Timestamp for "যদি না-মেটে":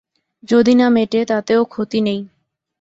0.43-1.19